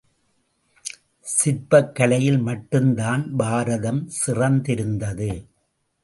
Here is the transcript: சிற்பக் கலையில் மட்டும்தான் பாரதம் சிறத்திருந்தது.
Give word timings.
சிற்பக் 1.19 1.95
கலையில் 1.95 2.37
மட்டும்தான் 2.37 3.35
பாரதம் 3.35 4.09
சிறத்திருந்தது. 4.25 5.45